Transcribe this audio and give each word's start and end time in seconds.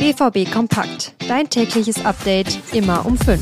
BVB 0.00 0.50
Kompakt. 0.50 1.14
Dein 1.28 1.50
tägliches 1.50 2.02
Update 2.06 2.58
immer 2.72 3.04
um 3.04 3.18
5. 3.18 3.38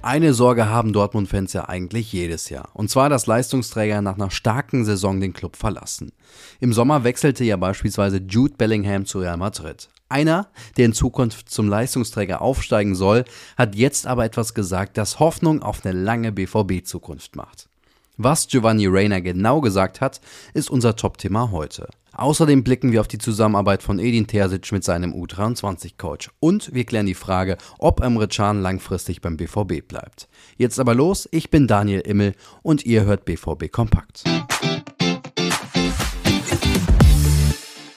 Eine 0.00 0.34
Sorge 0.34 0.68
haben 0.68 0.92
Dortmund-Fans 0.92 1.52
ja 1.52 1.68
eigentlich 1.68 2.12
jedes 2.12 2.48
Jahr. 2.48 2.68
Und 2.74 2.90
zwar, 2.90 3.08
dass 3.08 3.26
Leistungsträger 3.26 4.02
nach 4.02 4.14
einer 4.14 4.30
starken 4.30 4.84
Saison 4.84 5.20
den 5.20 5.32
Club 5.32 5.56
verlassen. 5.56 6.12
Im 6.60 6.72
Sommer 6.72 7.02
wechselte 7.02 7.42
ja 7.42 7.56
beispielsweise 7.56 8.18
Jude 8.18 8.54
Bellingham 8.56 9.04
zu 9.04 9.18
Real 9.18 9.36
Madrid. 9.36 9.88
Einer, 10.08 10.46
der 10.76 10.86
in 10.86 10.92
Zukunft 10.92 11.50
zum 11.50 11.68
Leistungsträger 11.68 12.40
aufsteigen 12.40 12.94
soll, 12.94 13.24
hat 13.56 13.74
jetzt 13.74 14.06
aber 14.06 14.24
etwas 14.24 14.54
gesagt, 14.54 14.96
das 14.96 15.18
Hoffnung 15.18 15.60
auf 15.60 15.84
eine 15.84 15.98
lange 15.98 16.30
BVB-Zukunft 16.30 17.34
macht. 17.34 17.68
Was 18.16 18.46
Giovanni 18.46 18.86
Reyna 18.86 19.18
genau 19.18 19.60
gesagt 19.60 20.00
hat, 20.00 20.20
ist 20.52 20.70
unser 20.70 20.94
Top-Thema 20.94 21.50
heute. 21.50 21.88
Außerdem 22.12 22.62
blicken 22.62 22.92
wir 22.92 23.00
auf 23.00 23.08
die 23.08 23.18
Zusammenarbeit 23.18 23.82
von 23.82 23.98
Edin 23.98 24.28
Terzic 24.28 24.70
mit 24.70 24.84
seinem 24.84 25.12
U23-Coach. 25.12 26.30
Und 26.38 26.72
wir 26.72 26.84
klären 26.84 27.06
die 27.06 27.14
Frage, 27.14 27.58
ob 27.80 28.00
Emre 28.00 28.28
Can 28.28 28.62
langfristig 28.62 29.20
beim 29.20 29.36
BVB 29.36 29.88
bleibt. 29.88 30.28
Jetzt 30.56 30.78
aber 30.78 30.94
los, 30.94 31.28
ich 31.32 31.50
bin 31.50 31.66
Daniel 31.66 32.02
Immel 32.02 32.36
und 32.62 32.86
ihr 32.86 33.04
hört 33.04 33.24
BVB 33.24 33.72
Kompakt. 33.72 34.22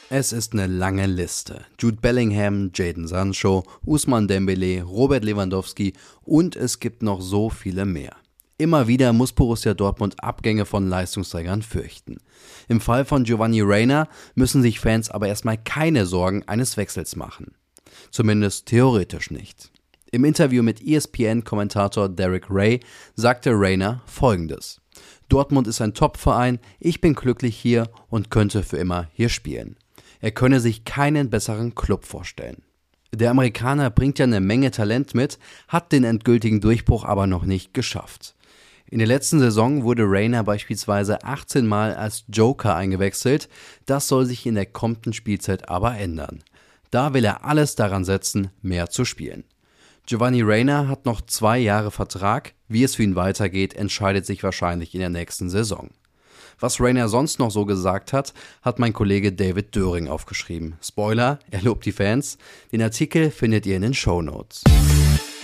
Es 0.09 0.31
ist 0.31 0.53
eine 0.53 0.65
lange 0.65 1.05
Liste. 1.05 1.65
Jude 1.77 1.97
Bellingham, 2.01 2.71
Jaden 2.73 3.07
Sancho, 3.07 3.65
Usman 3.85 4.27
Dembele, 4.27 4.81
Robert 4.81 5.23
Lewandowski 5.23 5.93
und 6.23 6.55
es 6.55 6.79
gibt 6.79 7.03
noch 7.03 7.21
so 7.21 7.51
viele 7.51 7.85
mehr. 7.85 8.15
Immer 8.59 8.87
wieder 8.87 9.13
muss 9.13 9.33
Borussia 9.33 9.75
Dortmund 9.75 10.23
Abgänge 10.23 10.65
von 10.65 10.87
Leistungsträgern 10.87 11.61
fürchten. 11.61 12.17
Im 12.67 12.81
Fall 12.81 13.05
von 13.05 13.23
Giovanni 13.23 13.61
Reyna 13.61 14.07
müssen 14.33 14.63
sich 14.63 14.79
Fans 14.79 15.11
aber 15.11 15.27
erstmal 15.27 15.59
keine 15.59 16.07
Sorgen 16.07 16.41
eines 16.47 16.75
Wechsels 16.75 17.15
machen. 17.15 17.51
Zumindest 18.09 18.65
theoretisch 18.65 19.29
nicht. 19.29 19.71
Im 20.11 20.25
Interview 20.25 20.63
mit 20.63 20.81
ESPN-Kommentator 20.81 22.09
Derek 22.09 22.45
Ray 22.49 22.79
sagte 23.15 23.51
Rayner 23.53 24.01
folgendes. 24.07 24.81
Dortmund 25.29 25.67
ist 25.67 25.81
ein 25.81 25.93
Top-Verein, 25.93 26.59
ich 26.79 26.99
bin 26.99 27.13
glücklich 27.13 27.55
hier 27.55 27.91
und 28.09 28.31
könnte 28.31 28.63
für 28.63 28.77
immer 28.77 29.07
hier 29.13 29.29
spielen. 29.29 29.75
Er 30.19 30.31
könne 30.31 30.61
sich 30.61 30.83
keinen 30.83 31.29
besseren 31.29 31.75
Club 31.75 32.05
vorstellen. 32.05 32.63
Der 33.13 33.29
Amerikaner 33.29 33.91
bringt 33.91 34.17
ja 34.17 34.25
eine 34.25 34.39
Menge 34.39 34.71
Talent 34.71 35.13
mit, 35.13 35.37
hat 35.67 35.91
den 35.91 36.03
endgültigen 36.03 36.59
Durchbruch 36.59 37.05
aber 37.05 37.27
noch 37.27 37.45
nicht 37.45 37.73
geschafft. 37.73 38.33
In 38.89 38.99
der 38.99 39.07
letzten 39.07 39.39
Saison 39.39 39.83
wurde 39.83 40.03
Rayner 40.05 40.43
beispielsweise 40.43 41.23
18 41.23 41.67
Mal 41.67 41.95
als 41.95 42.23
Joker 42.29 42.75
eingewechselt. 42.75 43.49
Das 43.85 44.07
soll 44.07 44.25
sich 44.25 44.45
in 44.45 44.55
der 44.55 44.65
kommenden 44.65 45.11
Spielzeit 45.11 45.67
aber 45.67 45.97
ändern. 45.97 46.39
Da 46.89 47.13
will 47.13 47.25
er 47.25 47.43
alles 47.43 47.75
daran 47.75 48.05
setzen, 48.05 48.49
mehr 48.61 48.89
zu 48.89 49.03
spielen. 49.03 49.43
Giovanni 50.05 50.41
Rayner 50.41 50.87
hat 50.87 51.05
noch 51.05 51.19
zwei 51.19 51.57
Jahre 51.57 51.91
Vertrag. 51.91 52.53
Wie 52.69 52.83
es 52.83 52.95
für 52.95 53.03
ihn 53.03 53.17
weitergeht, 53.17 53.73
entscheidet 53.73 54.25
sich 54.25 54.41
wahrscheinlich 54.41 54.93
in 54.93 55.01
der 55.01 55.09
nächsten 55.09 55.49
Saison. 55.49 55.89
Was 56.59 56.79
Rayner 56.79 57.09
sonst 57.09 57.39
noch 57.39 57.51
so 57.51 57.65
gesagt 57.65 58.13
hat, 58.13 58.33
hat 58.61 58.79
mein 58.79 58.93
Kollege 58.93 59.33
David 59.33 59.75
Döring 59.75 60.07
aufgeschrieben. 60.07 60.77
Spoiler, 60.81 61.39
er 61.51 61.61
lobt 61.61 61.85
die 61.85 61.91
Fans. 61.91 62.37
Den 62.71 62.81
Artikel 62.81 63.31
findet 63.31 63.65
ihr 63.65 63.75
in 63.75 63.81
den 63.81 63.93
Show 63.93 64.21
Notes. 64.21 64.63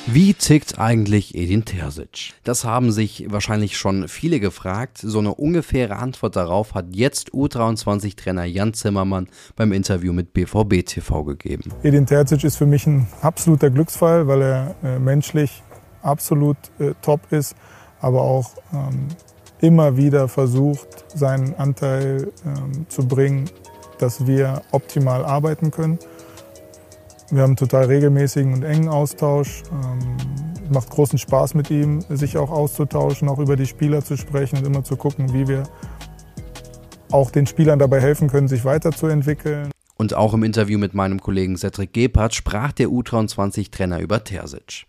Wie 0.06 0.34
tickt 0.34 0.80
eigentlich 0.80 1.34
Edin 1.34 1.64
Terzic? 1.64 2.34
Das 2.44 2.66
haben 2.66 2.92
sich 2.92 3.26
wahrscheinlich 3.30 3.78
schon 3.78 4.10
viele 4.10 4.42
gefragt. 4.42 4.98
So 4.98 5.20
eine 5.20 5.34
ungefähre 5.34 5.96
Antwort 5.96 6.36
darauf 6.36 6.76
hat 6.76 6.88
jetzt 6.92 7.30
U23-Trainer 7.30 8.44
Jan 8.44 8.74
Zimmermann 8.74 9.30
beim 9.56 9.72
Interview 9.72 10.12
mit 10.12 10.34
BVB 10.34 10.86
TV 10.86 11.24
gegeben. 11.24 11.72
Edin 11.84 12.06
Terzic 12.06 12.44
ist 12.44 12.58
für 12.58 12.66
mich 12.66 12.86
ein 12.86 13.08
absoluter 13.22 13.70
Glücksfall, 13.70 14.28
weil 14.28 14.42
er 14.42 14.76
äh, 14.84 15.00
menschlich 15.00 15.64
absolut 16.02 16.58
äh, 16.80 16.92
top 17.02 17.32
ist, 17.32 17.56
aber 18.02 18.24
auch 18.24 18.52
ähm, 18.74 19.08
immer 19.62 19.96
wieder 19.96 20.28
versucht, 20.28 21.06
seinen 21.16 21.56
Anteil 21.56 22.34
ähm, 22.46 22.86
zu 22.90 23.08
bringen, 23.08 23.50
dass 24.00 24.28
wir 24.28 24.64
optimal 24.72 25.24
arbeiten 25.24 25.72
können. 25.72 25.98
Wir 27.34 27.42
haben 27.42 27.50
einen 27.50 27.56
total 27.58 27.86
regelmäßigen 27.86 28.54
und 28.54 28.62
engen 28.62 28.90
Austausch. 28.90 29.64
Ähm, 29.72 30.18
macht 30.72 30.92
großen 30.92 31.18
Spaß 31.18 31.56
mit 31.56 31.72
ihm, 31.72 32.02
sich 32.10 32.38
auch 32.38 32.52
auszutauschen, 32.52 33.28
auch 33.28 33.40
über 33.40 33.56
die 33.56 33.66
Spieler 33.66 34.04
zu 34.04 34.18
sprechen 34.18 34.60
und 34.60 34.68
immer 34.68 34.84
zu 34.84 34.96
gucken, 34.96 35.34
wie 35.34 35.48
wir 35.48 35.64
auch 37.10 37.32
den 37.32 37.48
Spielern 37.48 37.80
dabei 37.80 38.02
helfen 38.02 38.30
können, 38.30 38.48
sich 38.48 38.66
weiterzuentwickeln. 38.66 39.72
Und 39.98 40.14
auch 40.14 40.36
im 40.36 40.44
Interview 40.44 40.78
mit 40.78 40.94
meinem 40.94 41.20
Kollegen 41.20 41.58
Cedric 41.58 41.92
Gebhardt 41.94 42.36
sprach 42.36 42.72
der 42.72 42.90
U23-Trainer 42.90 44.00
über 44.00 44.24
Terzic. 44.24 44.86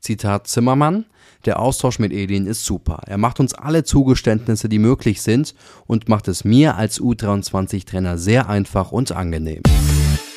Zitat 0.00 0.46
Zimmermann, 0.46 1.04
der 1.44 1.60
Austausch 1.60 1.98
mit 1.98 2.12
Edin 2.12 2.46
ist 2.46 2.64
super. 2.64 3.02
Er 3.06 3.18
macht 3.18 3.40
uns 3.40 3.52
alle 3.52 3.84
Zugeständnisse, 3.84 4.70
die 4.70 4.78
möglich 4.78 5.20
sind 5.20 5.54
und 5.86 6.08
macht 6.08 6.28
es 6.28 6.44
mir 6.44 6.76
als 6.76 6.98
U23-Trainer 6.98 8.16
sehr 8.16 8.48
einfach 8.48 8.90
und 8.90 9.12
angenehm. 9.12 9.62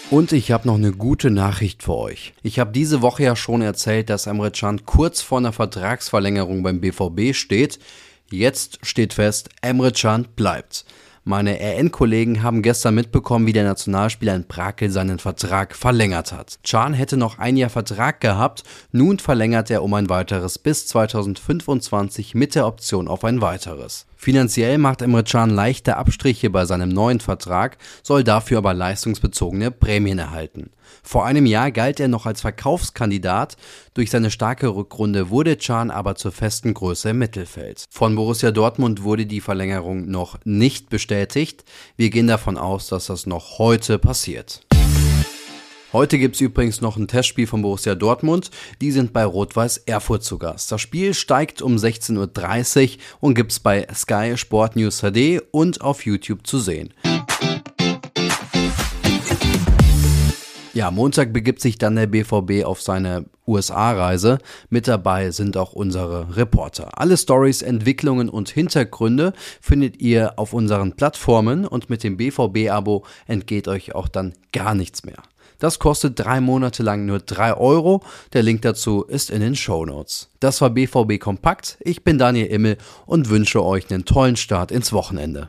Und 0.09 0.31
ich 0.31 0.51
habe 0.51 0.65
noch 0.65 0.75
eine 0.75 0.93
gute 0.93 1.29
Nachricht 1.29 1.83
für 1.83 1.95
euch. 1.95 2.33
Ich 2.41 2.59
habe 2.59 2.71
diese 2.71 3.01
Woche 3.01 3.23
ja 3.23 3.35
schon 3.35 3.61
erzählt, 3.61 4.09
dass 4.09 4.25
Emre 4.25 4.51
Can 4.51 4.85
kurz 4.85 5.21
vor 5.21 5.39
einer 5.39 5.51
Vertragsverlängerung 5.51 6.63
beim 6.63 6.79
BVB 6.79 7.35
steht. 7.35 7.77
Jetzt 8.31 8.79
steht 8.83 9.13
fest, 9.13 9.49
Emre 9.61 9.91
Can 9.91 10.25
bleibt. 10.37 10.85
Meine 11.25 11.59
RN-Kollegen 11.59 12.41
haben 12.41 12.61
gestern 12.61 12.95
mitbekommen, 12.95 13.47
wie 13.47 13.53
der 13.53 13.65
Nationalspieler 13.65 14.33
in 14.33 14.47
Brakel 14.47 14.89
seinen 14.91 15.19
Vertrag 15.19 15.75
verlängert 15.75 16.31
hat. 16.31 16.57
Can 16.63 16.93
hätte 16.93 17.17
noch 17.17 17.37
ein 17.37 17.57
Jahr 17.57 17.69
Vertrag 17.69 18.21
gehabt, 18.21 18.63
nun 18.93 19.19
verlängert 19.19 19.69
er 19.69 19.83
um 19.83 19.93
ein 19.93 20.07
weiteres 20.07 20.57
bis 20.57 20.87
2025 20.87 22.33
mit 22.33 22.55
der 22.55 22.65
Option 22.65 23.09
auf 23.09 23.25
ein 23.25 23.41
weiteres. 23.41 24.05
Finanziell 24.17 24.79
macht 24.79 25.03
Emre 25.03 25.23
Can 25.23 25.51
leichte 25.51 25.95
Abstriche 25.95 26.49
bei 26.49 26.65
seinem 26.65 26.89
neuen 26.89 27.19
Vertrag, 27.19 27.77
soll 28.01 28.23
dafür 28.23 28.57
aber 28.57 28.73
leistungsbezogene 28.73 29.69
Prämien 29.69 30.17
erhalten. 30.17 30.71
Vor 31.03 31.25
einem 31.25 31.45
Jahr 31.45 31.71
galt 31.71 31.99
er 31.99 32.07
noch 32.07 32.25
als 32.25 32.41
Verkaufskandidat, 32.41 33.57
durch 33.93 34.09
seine 34.09 34.31
starke 34.31 34.67
Rückrunde 34.67 35.29
wurde 35.29 35.55
Can 35.55 35.91
aber 35.91 36.15
zur 36.15 36.31
festen 36.31 36.73
Größe 36.73 37.11
im 37.11 37.19
Mittelfeld. 37.19 37.85
Von 37.91 38.15
Borussia 38.15 38.51
Dortmund 38.51 39.03
wurde 39.03 39.27
die 39.27 39.41
Verlängerung 39.41 40.09
noch 40.09 40.39
nicht 40.43 40.89
bestätigt, 40.89 41.63
wir 41.95 42.09
gehen 42.09 42.27
davon 42.27 42.57
aus, 42.57 42.87
dass 42.87 43.05
das 43.05 43.27
noch 43.27 43.59
heute 43.59 43.99
passiert. 43.99 44.66
Heute 45.93 46.19
gibt 46.19 46.35
es 46.35 46.41
übrigens 46.41 46.81
noch 46.81 46.97
ein 46.97 47.07
Testspiel 47.07 47.47
von 47.47 47.61
Borussia 47.61 47.95
Dortmund. 47.95 48.51
Die 48.81 48.91
sind 48.91 49.13
bei 49.13 49.23
Rot-Weiß 49.23 49.77
Erfurt 49.85 50.21
zu 50.21 50.37
Gast. 50.37 50.69
Das 50.69 50.81
Spiel 50.81 51.13
steigt 51.13 51.61
um 51.61 51.77
16.30 51.77 52.17
Uhr 52.83 52.97
und 53.21 53.35
gibt 53.35 53.53
es 53.53 53.61
bei 53.61 53.87
Sky 53.95 54.35
Sport 54.35 54.75
News 54.75 54.99
HD 54.99 55.41
und 55.51 55.79
auf 55.79 56.05
YouTube 56.05 56.45
zu 56.45 56.59
sehen. 56.59 56.93
Ja, 60.73 60.91
Montag 60.91 61.31
begibt 61.31 61.61
sich 61.61 61.77
dann 61.77 61.95
der 61.95 62.07
BVB 62.07 62.65
auf 62.65 62.81
seine 62.81 63.25
USA-Reise. 63.47 64.39
Mit 64.69 64.89
dabei 64.89 65.31
sind 65.31 65.55
auch 65.55 65.71
unsere 65.71 66.35
Reporter. 66.35 66.99
Alle 66.99 67.15
Stories, 67.15 67.61
Entwicklungen 67.61 68.27
und 68.27 68.49
Hintergründe 68.49 69.31
findet 69.61 70.01
ihr 70.01 70.37
auf 70.37 70.51
unseren 70.51 70.97
Plattformen 70.97 71.65
und 71.65 71.89
mit 71.89 72.03
dem 72.03 72.17
BVB-Abo 72.17 73.05
entgeht 73.25 73.69
euch 73.69 73.95
auch 73.95 74.09
dann 74.09 74.33
gar 74.51 74.75
nichts 74.75 75.05
mehr. 75.05 75.23
Das 75.59 75.79
kostet 75.79 76.19
drei 76.19 76.41
Monate 76.41 76.83
lang 76.83 77.05
nur 77.05 77.19
drei 77.19 77.53
Euro. 77.55 78.01
Der 78.33 78.43
Link 78.43 78.61
dazu 78.61 79.03
ist 79.03 79.29
in 79.29 79.41
den 79.41 79.55
Show 79.55 79.85
Notes. 79.85 80.29
Das 80.39 80.61
war 80.61 80.69
BVB 80.69 81.19
Kompakt. 81.19 81.77
Ich 81.79 82.03
bin 82.03 82.17
Daniel 82.17 82.47
Immel 82.47 82.77
und 83.05 83.29
wünsche 83.29 83.63
euch 83.63 83.91
einen 83.91 84.05
tollen 84.05 84.35
Start 84.35 84.71
ins 84.71 84.93
Wochenende. 84.93 85.45